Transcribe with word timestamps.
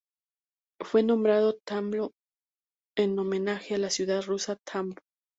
Fue 0.83 1.03
nombrado 1.03 1.59
Tambov 1.63 2.13
en 2.97 3.19
homenaje 3.19 3.75
a 3.75 3.77
la 3.77 3.91
ciudad 3.91 4.23
rusa 4.23 4.55
Tambov. 4.67 4.97